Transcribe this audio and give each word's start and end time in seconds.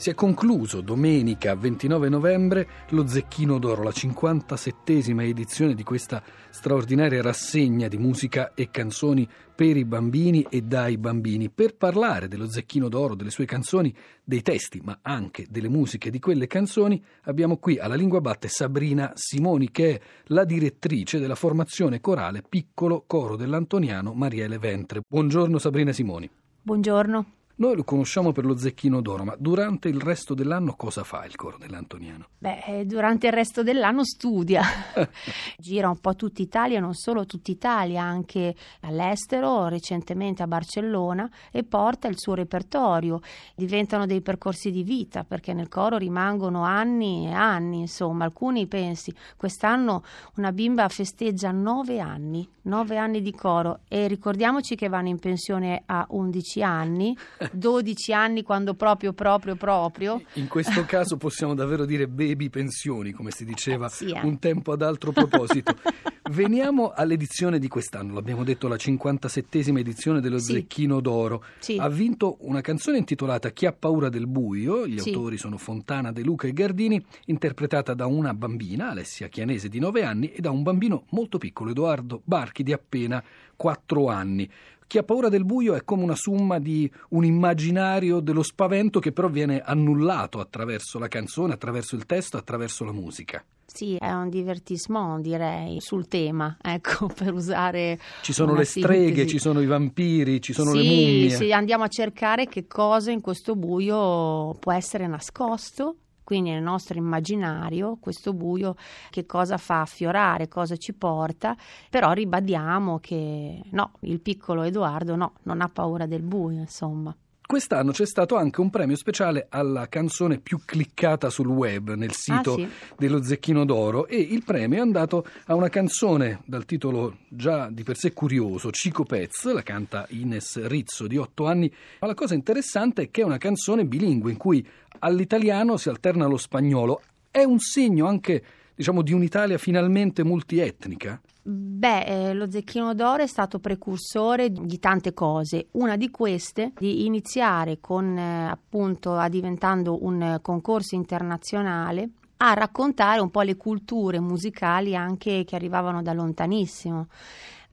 Si 0.00 0.08
è 0.08 0.14
concluso 0.14 0.80
domenica 0.80 1.54
29 1.54 2.08
novembre 2.08 2.66
lo 2.92 3.06
Zecchino 3.06 3.58
d'Oro, 3.58 3.82
la 3.82 3.90
57esima 3.90 5.20
edizione 5.24 5.74
di 5.74 5.82
questa 5.82 6.22
straordinaria 6.48 7.20
rassegna 7.20 7.86
di 7.86 7.98
musica 7.98 8.54
e 8.54 8.70
canzoni 8.70 9.28
per 9.54 9.76
i 9.76 9.84
bambini 9.84 10.46
e 10.48 10.62
dai 10.62 10.96
bambini. 10.96 11.50
Per 11.50 11.76
parlare 11.76 12.28
dello 12.28 12.48
Zecchino 12.48 12.88
d'Oro, 12.88 13.14
delle 13.14 13.28
sue 13.28 13.44
canzoni, 13.44 13.94
dei 14.24 14.40
testi, 14.40 14.80
ma 14.82 15.00
anche 15.02 15.44
delle 15.50 15.68
musiche 15.68 16.08
di 16.08 16.18
quelle 16.18 16.46
canzoni, 16.46 17.04
abbiamo 17.24 17.58
qui 17.58 17.78
alla 17.78 17.94
Lingua 17.94 18.22
Batte 18.22 18.48
Sabrina 18.48 19.12
Simoni, 19.16 19.70
che 19.70 19.96
è 19.96 20.00
la 20.28 20.46
direttrice 20.46 21.18
della 21.18 21.34
formazione 21.34 22.00
corale 22.00 22.42
Piccolo 22.48 23.04
Coro 23.06 23.36
dell'Antoniano 23.36 24.14
Mariele 24.14 24.56
Ventre. 24.56 25.02
Buongiorno 25.06 25.58
Sabrina 25.58 25.92
Simoni. 25.92 26.26
Buongiorno. 26.62 27.32
Noi 27.60 27.76
lo 27.76 27.84
conosciamo 27.84 28.32
per 28.32 28.46
lo 28.46 28.56
zecchino 28.56 29.02
d'oro, 29.02 29.22
ma 29.22 29.36
durante 29.38 29.90
il 29.90 30.00
resto 30.00 30.32
dell'anno 30.32 30.72
cosa 30.76 31.04
fa 31.04 31.26
il 31.26 31.36
coro 31.36 31.58
dell'Antoniano? 31.58 32.28
Beh, 32.38 32.62
eh, 32.64 32.86
durante 32.86 33.26
il 33.26 33.34
resto 33.34 33.62
dell'anno 33.62 34.02
studia, 34.02 34.62
gira 35.58 35.90
un 35.90 35.98
po' 35.98 36.16
tutta 36.16 36.40
Italia, 36.40 36.80
non 36.80 36.94
solo 36.94 37.26
tutta 37.26 37.50
Italia, 37.50 38.02
anche 38.02 38.54
all'estero, 38.80 39.68
recentemente 39.68 40.42
a 40.42 40.46
Barcellona, 40.46 41.30
e 41.50 41.62
porta 41.62 42.08
il 42.08 42.18
suo 42.18 42.32
repertorio. 42.32 43.20
Diventano 43.54 44.06
dei 44.06 44.22
percorsi 44.22 44.70
di 44.70 44.82
vita, 44.82 45.24
perché 45.24 45.52
nel 45.52 45.68
coro 45.68 45.98
rimangono 45.98 46.62
anni 46.62 47.26
e 47.26 47.32
anni, 47.32 47.80
insomma, 47.80 48.24
alcuni 48.24 48.68
pensi, 48.68 49.14
quest'anno 49.36 50.02
una 50.36 50.52
bimba 50.52 50.88
festeggia 50.88 51.50
nove 51.50 52.00
anni, 52.00 52.48
nove 52.62 52.96
anni 52.96 53.20
di 53.20 53.32
coro, 53.32 53.80
e 53.86 54.06
ricordiamoci 54.06 54.76
che 54.76 54.88
vanno 54.88 55.08
in 55.08 55.18
pensione 55.18 55.82
a 55.84 56.06
11 56.08 56.62
anni. 56.62 57.14
12 57.50 58.12
anni 58.12 58.42
quando 58.42 58.74
proprio, 58.74 59.12
proprio, 59.12 59.56
proprio. 59.56 60.22
In 60.34 60.48
questo 60.48 60.84
caso 60.84 61.16
possiamo 61.16 61.54
davvero 61.54 61.84
dire 61.84 62.08
baby 62.08 62.48
pensioni, 62.48 63.12
come 63.12 63.30
si 63.30 63.44
diceva 63.44 63.86
eh, 63.86 63.90
sì, 63.90 64.10
eh. 64.10 64.20
un 64.22 64.38
tempo 64.38 64.72
ad 64.72 64.82
altro 64.82 65.12
proposito. 65.12 65.74
Veniamo 66.30 66.92
all'edizione 66.94 67.58
di 67.58 67.66
quest'anno, 67.66 68.14
l'abbiamo 68.14 68.44
detto 68.44 68.68
la 68.68 68.76
57esima 68.76 69.78
edizione 69.78 70.20
dello 70.20 70.38
sì. 70.38 70.52
Zecchino 70.52 71.00
d'Oro. 71.00 71.42
Sì. 71.58 71.76
Ha 71.76 71.88
vinto 71.88 72.36
una 72.42 72.60
canzone 72.60 72.98
intitolata 72.98 73.50
Chi 73.50 73.66
ha 73.66 73.72
paura 73.72 74.08
del 74.08 74.28
buio, 74.28 74.86
gli 74.86 75.00
sì. 75.00 75.08
autori 75.08 75.36
sono 75.38 75.56
Fontana, 75.56 76.12
De 76.12 76.22
Luca 76.22 76.46
e 76.46 76.52
Gardini, 76.52 77.04
interpretata 77.26 77.94
da 77.94 78.06
una 78.06 78.32
bambina, 78.32 78.90
Alessia 78.90 79.26
Chianese 79.26 79.68
di 79.68 79.80
9 79.80 80.04
anni, 80.04 80.32
e 80.32 80.40
da 80.40 80.50
un 80.50 80.62
bambino 80.62 81.06
molto 81.10 81.38
piccolo, 81.38 81.70
Edoardo 81.70 82.20
Barchi 82.24 82.62
di 82.62 82.72
appena 82.72 83.22
4 83.56 84.08
anni. 84.08 84.48
Chi 84.90 84.98
ha 84.98 85.04
paura 85.04 85.28
del 85.28 85.44
buio 85.44 85.76
è 85.76 85.84
come 85.84 86.02
una 86.02 86.16
summa 86.16 86.58
di 86.58 86.90
un 87.10 87.24
immaginario 87.24 88.18
dello 88.18 88.42
spavento 88.42 88.98
che 88.98 89.12
però 89.12 89.28
viene 89.28 89.60
annullato 89.60 90.40
attraverso 90.40 90.98
la 90.98 91.06
canzone, 91.06 91.52
attraverso 91.52 91.94
il 91.94 92.06
testo, 92.06 92.36
attraverso 92.36 92.82
la 92.82 92.90
musica. 92.90 93.40
Sì, 93.64 93.94
è 93.94 94.10
un 94.10 94.28
divertissement 94.28 95.20
direi 95.22 95.80
sul 95.80 96.08
tema, 96.08 96.56
ecco, 96.60 97.06
per 97.14 97.32
usare 97.32 98.00
Ci 98.22 98.32
sono 98.32 98.52
le 98.52 98.64
streghe, 98.64 99.04
sintesi. 99.06 99.28
ci 99.28 99.38
sono 99.38 99.60
i 99.60 99.66
vampiri, 99.66 100.40
ci 100.40 100.52
sono 100.52 100.72
sì, 100.72 100.78
le 100.78 100.82
mummie. 100.82 101.30
Sì, 101.30 101.52
andiamo 101.52 101.84
a 101.84 101.88
cercare 101.88 102.46
che 102.46 102.66
cosa 102.66 103.12
in 103.12 103.20
questo 103.20 103.54
buio 103.54 104.56
può 104.58 104.72
essere 104.72 105.06
nascosto 105.06 105.98
quindi 106.30 106.50
nel 106.50 106.62
nostro 106.62 106.96
immaginario 106.96 107.96
questo 107.98 108.32
buio 108.32 108.76
che 109.10 109.26
cosa 109.26 109.56
fa 109.56 109.80
affiorare, 109.80 110.46
cosa 110.46 110.76
ci 110.76 110.92
porta, 110.92 111.56
però 111.88 112.12
ribadiamo 112.12 113.00
che 113.00 113.60
no, 113.70 113.94
il 114.02 114.20
piccolo 114.20 114.62
Edoardo 114.62 115.16
no, 115.16 115.32
non 115.42 115.60
ha 115.60 115.68
paura 115.68 116.06
del 116.06 116.22
buio, 116.22 116.60
insomma. 116.60 117.12
Quest'anno 117.50 117.90
c'è 117.90 118.06
stato 118.06 118.36
anche 118.36 118.60
un 118.60 118.70
premio 118.70 118.94
speciale 118.94 119.46
alla 119.48 119.88
canzone 119.88 120.38
più 120.38 120.60
cliccata 120.64 121.30
sul 121.30 121.48
web 121.48 121.94
nel 121.94 122.12
sito 122.12 122.54
ah, 122.54 122.58
sì. 122.58 122.68
dello 122.96 123.24
Zecchino 123.24 123.64
d'Oro 123.64 124.06
e 124.06 124.20
il 124.20 124.44
premio 124.44 124.78
è 124.78 124.80
andato 124.80 125.26
a 125.46 125.56
una 125.56 125.68
canzone 125.68 126.42
dal 126.44 126.64
titolo 126.64 127.16
già 127.26 127.68
di 127.68 127.82
per 127.82 127.96
sé 127.96 128.12
curioso, 128.12 128.70
Cico 128.70 129.02
Pez, 129.02 129.52
la 129.52 129.64
canta 129.64 130.06
Ines 130.10 130.64
Rizzo 130.68 131.08
di 131.08 131.16
8 131.16 131.46
anni, 131.48 131.74
ma 131.98 132.06
la 132.06 132.14
cosa 132.14 132.34
interessante 132.34 133.02
è 133.02 133.10
che 133.10 133.22
è 133.22 133.24
una 133.24 133.38
canzone 133.38 133.84
bilingue 133.84 134.30
in 134.30 134.36
cui 134.36 134.64
all'italiano 135.00 135.76
si 135.76 135.88
alterna 135.88 136.26
lo 136.26 136.36
spagnolo. 136.36 137.02
È 137.32 137.42
un 137.42 137.58
segno 137.58 138.06
anche 138.06 138.44
diciamo, 138.80 139.02
di 139.02 139.12
un'Italia 139.12 139.58
finalmente 139.58 140.24
multietnica? 140.24 141.20
Beh, 141.42 142.04
eh, 142.04 142.32
lo 142.32 142.50
Zecchino 142.50 142.94
d'Oro 142.94 143.22
è 143.22 143.26
stato 143.26 143.58
precursore 143.58 144.50
di 144.50 144.78
tante 144.78 145.12
cose. 145.12 145.66
Una 145.72 145.96
di 145.96 146.10
queste, 146.10 146.72
di 146.78 147.04
iniziare 147.04 147.78
con 147.78 148.16
eh, 148.16 148.48
appunto 148.48 149.22
diventando 149.28 150.02
un 150.02 150.38
concorso 150.40 150.94
internazionale 150.94 152.08
a 152.38 152.54
raccontare 152.54 153.20
un 153.20 153.30
po' 153.30 153.42
le 153.42 153.58
culture 153.58 154.18
musicali 154.18 154.96
anche 154.96 155.44
che 155.44 155.56
arrivavano 155.56 156.00
da 156.00 156.14
lontanissimo. 156.14 157.08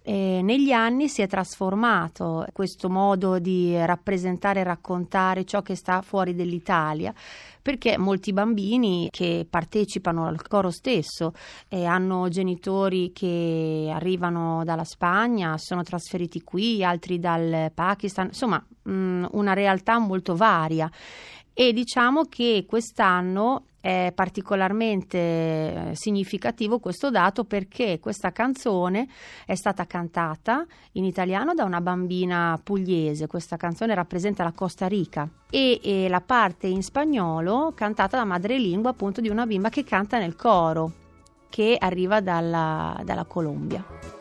E 0.10 0.40
negli 0.42 0.72
anni 0.72 1.10
si 1.10 1.22
è 1.22 1.28
trasformato 1.28 2.46
questo 2.54 2.90
modo 2.90 3.40
di 3.40 3.76
rappresentare 3.86 4.62
e 4.62 4.64
raccontare 4.64 5.44
ciò 5.44 5.62
che 5.62 5.76
sta 5.76 6.02
fuori 6.02 6.34
dell'Italia 6.34 7.14
perché 7.62 7.98
molti 7.98 8.32
bambini 8.32 9.10
che 9.12 9.46
partecipano 9.50 10.26
al 10.26 10.42
coro 10.48 10.72
stesso 10.72 11.34
e 11.68 11.84
hanno 11.84 12.30
genitori 12.30 13.12
che 13.12 13.92
arrivano 13.94 14.64
dalla 14.64 14.86
Spagna, 14.86 15.58
sono 15.58 15.84
trasferiti 15.84 16.42
qui, 16.42 16.82
altri 16.86 17.20
dal 17.20 17.70
Pakistan, 17.74 18.28
insomma 18.28 18.66
mh, 18.84 19.26
una 19.32 19.52
realtà 19.52 20.00
molto 20.00 20.38
varia 20.38 20.90
e 21.60 21.74
diciamo 21.74 22.26
che 22.26 22.66
quest'anno 22.68 23.64
è 23.80 24.12
particolarmente 24.14 25.18
eh, 25.18 25.92
significativo 25.94 26.78
questo 26.78 27.10
dato 27.10 27.46
perché 27.46 27.98
questa 28.00 28.32
canzone 28.32 29.08
è 29.44 29.56
stata 29.56 29.88
cantata 29.88 30.64
in 30.92 31.04
italiano 31.04 31.56
da 31.56 31.64
una 31.64 31.82
bambina 31.82 32.60
pugliese, 32.64 33.26
questa 33.26 33.58
canzone 33.58 33.96
rappresenta 33.96 34.44
la 34.44 34.52
Costa 34.52 34.86
Rica 34.86 35.28
e, 35.50 35.80
e 35.82 36.08
la 36.08 36.22
parte 36.22 36.68
in 36.68 36.84
spagnolo 36.84 37.72
cantata 37.74 38.18
da 38.18 38.26
madrelingua 38.26 38.92
appunto 38.92 39.20
di 39.20 39.30
una 39.30 39.48
bimba 39.48 39.70
che 39.70 39.84
canta 39.84 40.20
nel 40.20 40.36
coro 40.36 40.92
che 41.50 41.76
arriva 41.80 42.22
dalla, 42.22 43.02
dalla 43.04 43.26
Colombia. 43.26 44.17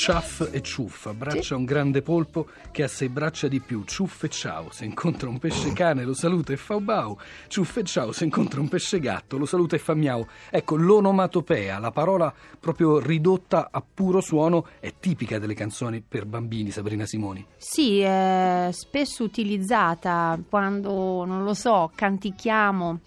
Ciaff 0.00 0.48
e 0.50 0.62
Ciuff, 0.62 1.04
abbraccia 1.08 1.42
sì. 1.42 1.52
un 1.52 1.66
grande 1.66 2.00
polpo 2.00 2.46
che 2.70 2.84
ha 2.84 2.88
sei 2.88 3.10
braccia 3.10 3.48
di 3.48 3.60
più. 3.60 3.84
Ciuff 3.84 4.22
e 4.24 4.30
ciao, 4.30 4.70
se 4.70 4.86
incontra 4.86 5.28
un 5.28 5.38
pesce 5.38 5.74
cane 5.74 6.04
lo 6.04 6.14
saluta 6.14 6.54
e 6.54 6.56
fa 6.56 6.80
bau. 6.80 7.18
Ciuff 7.48 7.76
e 7.76 7.84
ciao, 7.84 8.10
se 8.10 8.24
incontra 8.24 8.60
un 8.60 8.68
pesce 8.68 8.98
gatto 8.98 9.36
lo 9.36 9.44
saluta 9.44 9.76
e 9.76 9.78
fa 9.78 9.92
miau. 9.92 10.26
Ecco, 10.48 10.76
l'onomatopea, 10.76 11.78
la 11.78 11.90
parola 11.90 12.32
proprio 12.58 12.98
ridotta 12.98 13.68
a 13.70 13.82
puro 13.82 14.22
suono, 14.22 14.68
è 14.80 14.90
tipica 14.98 15.38
delle 15.38 15.52
canzoni 15.52 16.00
per 16.00 16.24
bambini, 16.24 16.70
Sabrina 16.70 17.04
Simoni. 17.04 17.44
Sì, 17.58 18.00
è 18.00 18.70
spesso 18.72 19.22
utilizzata 19.22 20.40
quando, 20.48 21.26
non 21.26 21.44
lo 21.44 21.52
so, 21.52 21.92
cantichiamo 21.94 23.00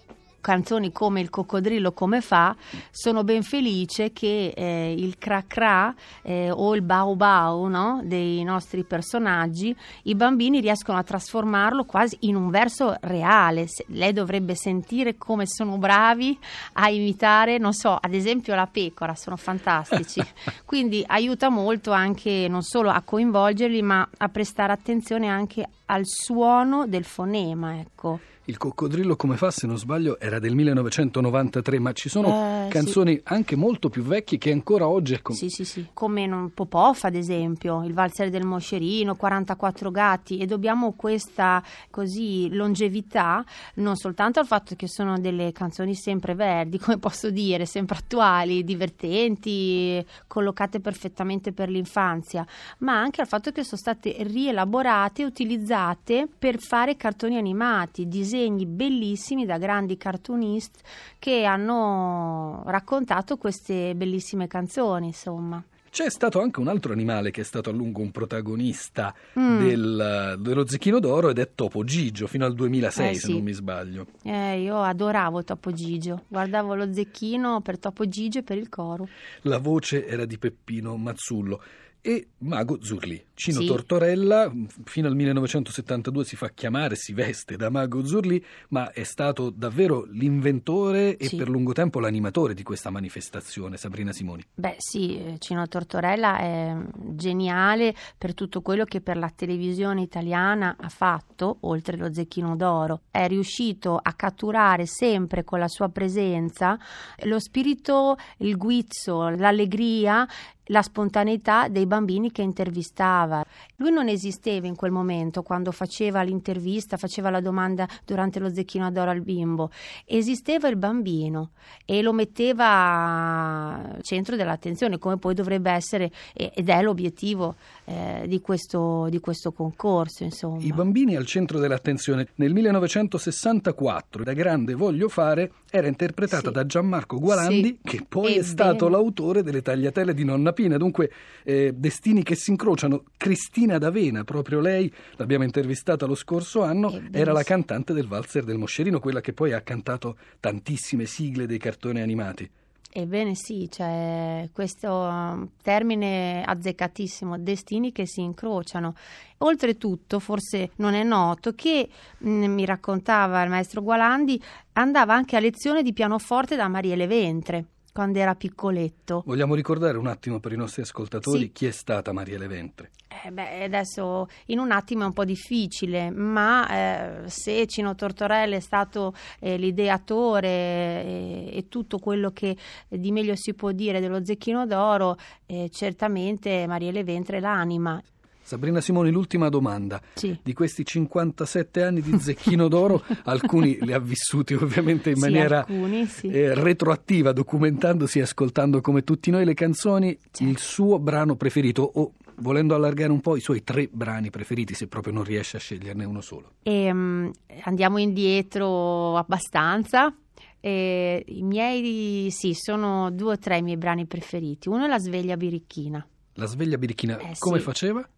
canzoni 0.44 0.92
come 0.92 1.22
Il 1.22 1.30
coccodrillo 1.30 1.92
come 1.92 2.20
fa, 2.20 2.54
sono 2.90 3.24
ben 3.24 3.42
felice 3.42 4.12
che 4.12 4.52
eh, 4.54 4.94
il 4.94 5.16
cra 5.16 5.42
cra 5.46 5.94
eh, 6.20 6.50
o 6.50 6.74
il 6.74 6.82
bau 6.82 7.14
bau 7.14 7.66
no? 7.68 8.02
dei 8.04 8.42
nostri 8.44 8.84
personaggi, 8.84 9.74
i 10.02 10.14
bambini 10.14 10.60
riescono 10.60 10.98
a 10.98 11.02
trasformarlo 11.02 11.84
quasi 11.84 12.18
in 12.20 12.36
un 12.36 12.50
verso 12.50 12.94
reale. 13.00 13.66
Se, 13.66 13.86
lei 13.88 14.12
dovrebbe 14.12 14.54
sentire 14.54 15.16
come 15.16 15.46
sono 15.46 15.78
bravi 15.78 16.38
a 16.74 16.90
imitare, 16.90 17.56
non 17.56 17.72
so, 17.72 17.96
ad 17.98 18.12
esempio 18.12 18.54
la 18.54 18.66
pecora, 18.66 19.14
sono 19.14 19.36
fantastici. 19.36 20.22
Quindi 20.66 21.02
aiuta 21.06 21.48
molto 21.48 21.90
anche 21.90 22.48
non 22.50 22.60
solo 22.60 22.90
a 22.90 23.00
coinvolgerli, 23.00 23.80
ma 23.80 24.06
a 24.18 24.28
prestare 24.28 24.72
attenzione 24.72 25.28
anche 25.28 25.66
al 25.86 26.02
suono 26.04 26.86
del 26.86 27.04
fonema, 27.04 27.78
ecco. 27.78 28.32
Il 28.46 28.58
coccodrillo 28.58 29.16
come 29.16 29.38
fa, 29.38 29.50
se 29.50 29.66
non 29.66 29.78
sbaglio, 29.78 30.20
era 30.20 30.38
del 30.38 30.54
1993, 30.54 31.78
ma 31.78 31.92
ci 31.92 32.10
sono 32.10 32.66
eh, 32.66 32.68
canzoni 32.68 33.14
sì. 33.14 33.22
anche 33.24 33.56
molto 33.56 33.88
più 33.88 34.02
vecchie 34.02 34.36
che 34.36 34.52
ancora 34.52 34.86
oggi... 34.86 35.18
Com- 35.22 35.34
sì, 35.34 35.48
sì, 35.48 35.64
sì, 35.64 35.86
come 35.94 36.26
non, 36.26 36.52
Popov 36.52 36.98
ad 37.00 37.14
esempio, 37.14 37.82
il 37.84 37.94
valzer 37.94 38.28
del 38.28 38.44
moscerino, 38.44 39.14
44 39.14 39.90
gatti 39.90 40.36
e 40.36 40.44
dobbiamo 40.44 40.92
questa 40.92 41.62
così 41.88 42.54
longevità 42.54 43.42
non 43.76 43.96
soltanto 43.96 44.40
al 44.40 44.46
fatto 44.46 44.74
che 44.74 44.88
sono 44.88 45.18
delle 45.18 45.50
canzoni 45.52 45.94
sempre 45.94 46.34
verdi, 46.34 46.76
come 46.78 46.98
posso 46.98 47.30
dire, 47.30 47.64
sempre 47.64 47.96
attuali, 47.96 48.62
divertenti, 48.62 50.04
collocate 50.26 50.80
perfettamente 50.80 51.52
per 51.52 51.70
l'infanzia, 51.70 52.46
ma 52.80 53.00
anche 53.00 53.22
al 53.22 53.26
fatto 53.26 53.52
che 53.52 53.64
sono 53.64 53.80
state 53.80 54.16
rielaborate 54.18 55.22
e 55.22 55.24
utilizzate 55.24 56.28
per 56.38 56.58
fare 56.58 56.98
cartoni 56.98 57.38
animati, 57.38 58.06
disegni 58.06 58.32
disegni 58.34 58.66
bellissimi 58.66 59.46
da 59.46 59.58
grandi 59.58 59.96
cartoonist 59.96 60.80
che 61.18 61.44
hanno 61.44 62.62
raccontato 62.66 63.36
queste 63.36 63.94
bellissime 63.94 64.48
canzoni, 64.48 65.06
insomma. 65.06 65.62
C'è 65.88 66.10
stato 66.10 66.40
anche 66.40 66.58
un 66.58 66.66
altro 66.66 66.92
animale 66.92 67.30
che 67.30 67.42
è 67.42 67.44
stato 67.44 67.70
a 67.70 67.72
lungo 67.72 68.00
un 68.00 68.10
protagonista 68.10 69.14
mm. 69.38 69.58
del, 69.64 70.36
dello 70.40 70.66
Zecchino 70.66 70.98
d'Oro 70.98 71.28
ed 71.28 71.38
è 71.38 71.50
Topo 71.54 71.84
Gigio, 71.84 72.26
fino 72.26 72.44
al 72.44 72.54
2006 72.54 73.10
eh, 73.10 73.14
se 73.14 73.20
sì. 73.20 73.32
non 73.34 73.42
mi 73.42 73.52
sbaglio. 73.52 74.06
Eh, 74.24 74.60
io 74.60 74.82
adoravo 74.82 75.44
Topo 75.44 75.70
Gigio, 75.70 76.24
guardavo 76.26 76.74
lo 76.74 76.92
Zecchino 76.92 77.60
per 77.60 77.78
Topo 77.78 78.08
Gigio 78.08 78.40
e 78.40 78.42
per 78.42 78.58
il 78.58 78.68
coro. 78.68 79.06
La 79.42 79.58
voce 79.58 80.04
era 80.04 80.24
di 80.24 80.36
Peppino 80.36 80.96
Mazzullo 80.96 81.62
e 82.06 82.28
Mago 82.40 82.82
Zurli. 82.82 83.24
Cino 83.32 83.60
sì. 83.60 83.66
Tortorella 83.66 84.52
fino 84.84 85.08
al 85.08 85.14
1972 85.14 86.24
si 86.24 86.36
fa 86.36 86.50
chiamare, 86.50 86.96
si 86.96 87.14
veste 87.14 87.56
da 87.56 87.70
Mago 87.70 88.04
Zurli, 88.04 88.44
ma 88.68 88.92
è 88.92 89.04
stato 89.04 89.48
davvero 89.48 90.04
l'inventore 90.10 91.16
e 91.16 91.28
sì. 91.28 91.36
per 91.36 91.48
lungo 91.48 91.72
tempo 91.72 92.00
l'animatore 92.00 92.52
di 92.52 92.62
questa 92.62 92.90
manifestazione, 92.90 93.78
Sabrina 93.78 94.12
Simoni. 94.12 94.44
Beh 94.54 94.76
sì, 94.76 95.34
Cino 95.38 95.66
Tortorella 95.66 96.38
è 96.38 96.76
geniale 97.12 97.94
per 98.18 98.34
tutto 98.34 98.60
quello 98.60 98.84
che 98.84 99.00
per 99.00 99.16
la 99.16 99.32
televisione 99.34 100.02
italiana 100.02 100.76
ha 100.78 100.90
fatto, 100.90 101.56
oltre 101.60 101.96
lo 101.96 102.12
Zecchino 102.12 102.54
d'Oro. 102.54 103.00
È 103.10 103.26
riuscito 103.26 103.98
a 104.00 104.12
catturare 104.12 104.84
sempre 104.84 105.42
con 105.42 105.58
la 105.58 105.68
sua 105.68 105.88
presenza 105.88 106.78
lo 107.22 107.40
spirito, 107.40 108.16
il 108.38 108.58
guizzo, 108.58 109.30
l'allegria 109.30 110.28
la 110.66 110.82
spontaneità 110.82 111.68
dei 111.68 111.86
bambini 111.86 112.32
che 112.32 112.42
intervistava. 112.42 113.44
Lui 113.76 113.90
non 113.90 114.08
esisteva 114.08 114.66
in 114.66 114.76
quel 114.76 114.92
momento 114.92 115.42
quando 115.42 115.72
faceva 115.72 116.22
l'intervista, 116.22 116.96
faceva 116.96 117.30
la 117.30 117.40
domanda 117.40 117.88
durante 118.04 118.38
lo 118.38 118.52
zecchino 118.52 118.90
d'oro 118.90 119.10
al 119.10 119.20
bimbo. 119.20 119.70
Esisteva 120.04 120.68
il 120.68 120.76
bambino 120.76 121.50
e 121.84 122.02
lo 122.02 122.12
metteva 122.12 123.94
al 123.94 124.02
centro 124.02 124.36
dell'attenzione, 124.36 124.98
come 124.98 125.18
poi 125.18 125.34
dovrebbe 125.34 125.70
essere 125.70 126.10
ed 126.32 126.68
è 126.68 126.82
l'obiettivo 126.82 127.56
eh, 127.84 128.24
di, 128.26 128.40
questo, 128.40 129.08
di, 129.10 129.20
questo, 129.20 129.52
concorso. 129.52 130.24
Insomma. 130.24 130.62
I 130.62 130.72
bambini 130.72 131.16
al 131.16 131.26
centro 131.26 131.58
dell'attenzione. 131.58 132.28
Nel 132.36 132.52
1964, 132.52 134.22
da 134.22 134.32
grande 134.32 134.74
voglio 134.74 135.08
fare, 135.08 135.50
era 135.70 135.86
interpretata 135.86 136.48
sì. 136.48 136.52
da 136.52 136.66
Gianmarco 136.66 137.18
Gualandi, 137.18 137.78
sì. 137.82 137.90
che 137.90 138.04
poi 138.08 138.34
è, 138.34 138.38
è 138.38 138.42
stato 138.42 138.88
l'autore 138.88 139.42
delle 139.42 139.62
tagliatelle 139.62 140.14
di 140.14 140.24
Nonna 140.24 140.52
Pina. 140.52 140.76
Dunque, 140.76 141.10
eh, 141.42 141.72
destini 141.74 142.22
che 142.22 142.34
si 142.34 142.50
incrociano. 142.50 143.04
Cristina 143.16 143.73
D'Avena, 143.78 144.24
proprio 144.24 144.60
lei, 144.60 144.92
l'abbiamo 145.16 145.44
intervistata 145.44 146.06
lo 146.06 146.14
scorso 146.14 146.62
anno, 146.62 147.00
era 147.10 147.32
la 147.32 147.42
cantante 147.42 147.92
del 147.92 148.06
valzer 148.06 148.44
del 148.44 148.58
Moscerino, 148.58 149.00
quella 149.00 149.20
che 149.20 149.32
poi 149.32 149.52
ha 149.52 149.60
cantato 149.60 150.16
tantissime 150.40 151.06
sigle 151.06 151.46
dei 151.46 151.58
cartoni 151.58 152.00
animati. 152.00 152.50
Ebbene 152.96 153.34
sì, 153.34 153.68
cioè, 153.68 154.48
questo 154.52 154.88
um, 154.88 155.48
termine 155.60 156.44
azzeccatissimo, 156.44 157.40
destini 157.40 157.90
che 157.90 158.06
si 158.06 158.20
incrociano. 158.20 158.94
Oltretutto, 159.38 160.20
forse 160.20 160.70
non 160.76 160.94
è 160.94 161.02
noto 161.02 161.54
che 161.56 161.88
mh, 162.18 162.30
mm, 162.30 162.44
mi 162.52 162.64
raccontava 162.64 163.42
il 163.42 163.50
maestro 163.50 163.82
Gualandi, 163.82 164.40
andava 164.74 165.12
anche 165.12 165.34
a 165.36 165.40
lezione 165.40 165.82
di 165.82 165.92
pianoforte 165.92 166.54
da 166.54 166.68
Mariele 166.68 167.08
Ventre 167.08 167.64
quando 167.94 168.18
era 168.18 168.34
piccoletto. 168.34 169.22
Vogliamo 169.24 169.54
ricordare 169.54 169.96
un 169.98 170.08
attimo 170.08 170.40
per 170.40 170.50
i 170.50 170.56
nostri 170.56 170.82
ascoltatori 170.82 171.38
sì. 171.38 171.52
chi 171.52 171.66
è 171.66 171.70
stata 171.70 172.12
Mariele 172.12 172.48
Ventre? 172.48 172.90
Eh 173.24 173.30
beh, 173.30 173.62
adesso 173.62 174.26
in 174.46 174.58
un 174.58 174.72
attimo 174.72 175.04
è 175.04 175.06
un 175.06 175.12
po' 175.12 175.24
difficile, 175.24 176.10
ma 176.10 177.22
eh, 177.22 177.28
se 177.28 177.68
Cino 177.68 177.94
Tortorella 177.94 178.56
è 178.56 178.60
stato 178.60 179.14
eh, 179.38 179.56
l'ideatore 179.56 180.48
eh, 180.48 181.50
e 181.52 181.68
tutto 181.68 182.00
quello 182.00 182.32
che 182.32 182.56
di 182.88 183.12
meglio 183.12 183.36
si 183.36 183.54
può 183.54 183.70
dire 183.70 184.00
dello 184.00 184.24
Zecchino 184.24 184.66
d'Oro, 184.66 185.16
eh, 185.46 185.70
certamente 185.72 186.66
Mariele 186.66 187.04
Ventre 187.04 187.36
è 187.36 187.40
l'anima. 187.40 188.02
Sabrina 188.44 188.82
Simoni, 188.82 189.10
l'ultima 189.10 189.48
domanda. 189.48 190.00
Sì. 190.12 190.38
Di 190.42 190.52
questi 190.52 190.84
57 190.84 191.82
anni 191.82 192.02
di 192.02 192.18
Zecchino 192.18 192.68
d'Oro, 192.68 193.02
alcuni 193.24 193.78
li 193.80 193.92
ha 193.92 193.98
vissuti 193.98 194.52
ovviamente 194.52 195.10
in 195.10 195.18
maniera 195.18 195.60
alcuni, 195.60 196.04
sì. 196.04 196.28
eh, 196.28 196.54
retroattiva, 196.54 197.32
documentandosi 197.32 198.18
e 198.18 198.22
ascoltando 198.22 198.82
come 198.82 199.02
tutti 199.02 199.30
noi 199.30 199.46
le 199.46 199.54
canzoni, 199.54 200.16
certo. 200.30 200.44
il 200.44 200.58
suo 200.58 200.98
brano 200.98 201.36
preferito 201.36 201.90
o 201.94 202.12
volendo 202.36 202.74
allargare 202.74 203.10
un 203.10 203.20
po' 203.20 203.36
i 203.36 203.40
suoi 203.40 203.64
tre 203.64 203.88
brani 203.90 204.28
preferiti, 204.28 204.74
se 204.74 204.88
proprio 204.88 205.14
non 205.14 205.24
riesce 205.24 205.56
a 205.56 205.60
sceglierne 205.60 206.04
uno 206.04 206.20
solo. 206.20 206.52
E, 206.62 206.90
um, 206.90 207.30
andiamo 207.62 207.96
indietro 207.96 209.16
abbastanza. 209.16 210.14
E 210.60 211.22
I 211.26 211.42
miei, 211.42 212.30
sì, 212.30 212.54
sono 212.54 213.10
due 213.10 213.32
o 213.32 213.38
tre 213.38 213.58
i 213.58 213.62
miei 213.62 213.76
brani 213.76 214.06
preferiti. 214.06 214.68
Uno 214.68 214.84
è 214.84 214.88
La 214.88 214.98
sveglia 214.98 215.36
birichina. 215.36 216.06
La 216.34 216.46
sveglia 216.46 216.76
birichina, 216.78 217.18
eh, 217.18 217.34
come 217.38 217.58
sì. 217.58 217.64
faceva? 217.64 218.08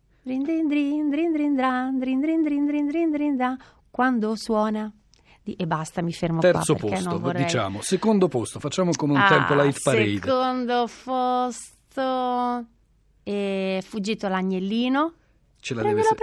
Quando 3.91 4.35
suona. 4.35 4.93
E 5.45 5.67
basta, 5.67 6.03
mi 6.03 6.13
fermo 6.13 6.41
Terzo 6.41 6.75
qua. 6.75 6.89
Terzo 6.91 7.05
posto, 7.05 7.21
vorrei... 7.21 7.45
diciamo. 7.45 7.81
Secondo 7.81 8.27
posto, 8.27 8.59
facciamo 8.59 8.91
come 8.97 9.13
un 9.13 9.21
ah, 9.21 9.29
tempo 9.29 9.55
la 9.55 9.65
hit 9.65 9.81
parade. 9.81 10.15
Secondo 10.15 10.89
posto, 11.05 12.67
e 13.23 13.83
fuggito 13.87 14.27
l'agnellino. 14.27 15.15
Ce 15.61 15.75
la 15.75 15.83
prendelo, 15.83 16.03
deve... 16.03 16.17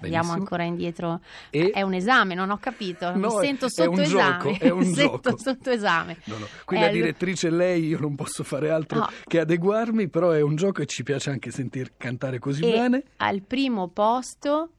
Andiamo 0.00 0.32
ancora 0.32 0.64
indietro. 0.64 1.20
E... 1.50 1.70
È 1.70 1.82
un 1.82 1.94
esame, 1.94 2.34
non 2.34 2.50
ho 2.50 2.58
capito. 2.58 3.14
No, 3.16 3.36
Mi 3.38 3.44
sento 3.44 3.68
sotto 3.68 4.00
esame. 4.00 4.52
Gioco, 4.52 4.64
è 4.64 4.70
un 4.70 4.84
sento 4.94 5.30
gioco. 5.30 5.38
sotto 5.38 5.70
esame. 5.70 6.18
No, 6.24 6.38
no. 6.38 6.46
Qui 6.64 6.76
è 6.76 6.80
la 6.80 6.88
direttrice 6.88 7.48
è 7.48 7.50
lei, 7.50 7.86
io 7.86 7.98
non 7.98 8.14
posso 8.14 8.44
fare 8.44 8.70
altro 8.70 9.00
no. 9.00 9.10
che 9.24 9.40
adeguarmi, 9.40 10.08
però 10.08 10.30
è 10.30 10.40
un 10.40 10.56
gioco 10.56 10.82
e 10.82 10.86
ci 10.86 11.02
piace 11.02 11.30
anche 11.30 11.50
sentir 11.50 11.92
cantare 11.96 12.38
così 12.38 12.62
e 12.62 12.70
bene. 12.70 13.02
Al 13.16 13.42
primo 13.42 13.88
posto 13.88 14.70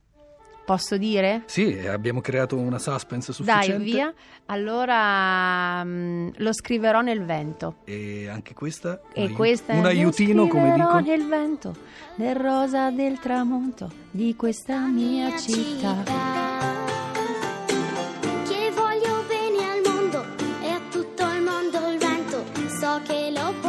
Posso 0.68 0.98
dire? 0.98 1.44
Sì, 1.46 1.78
abbiamo 1.88 2.20
creato 2.20 2.58
una 2.58 2.78
suspense 2.78 3.32
sufficiente. 3.32 3.78
Dai, 3.78 3.86
via. 3.86 4.14
Allora 4.48 5.80
um, 5.82 6.30
lo 6.36 6.52
scriverò 6.52 7.00
nel 7.00 7.24
vento. 7.24 7.76
E 7.86 8.28
anche 8.28 8.54
questa? 8.54 9.00
E 9.14 9.32
questa 9.32 9.72
un 9.72 9.86
è 9.86 9.88
aiutino, 9.88 10.44
lo 10.44 10.50
come 10.50 10.74
dico. 10.74 11.00
nel 11.00 11.26
vento, 11.26 11.74
nel 12.16 12.36
rosa 12.36 12.92
del 12.92 13.18
tramonto 13.18 13.90
di 14.12 14.36
questa 14.36 14.80
mia, 14.88 15.28
mia 15.28 15.38
città. 15.38 16.04
città. 16.04 16.74
Che 18.44 18.72
voglio 18.76 19.24
bene 19.26 19.72
al 19.72 19.82
mondo 19.86 20.26
e 20.62 20.70
a 20.70 20.82
tutto 20.92 21.24
il 21.32 21.44
mondo 21.44 21.92
il 21.94 21.98
vento. 21.98 22.44
So 22.78 23.00
che 23.06 23.32
lo 23.32 23.54
posso 23.62 23.67